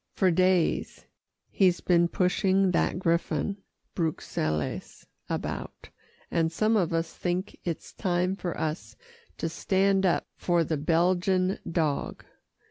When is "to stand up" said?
9.37-10.25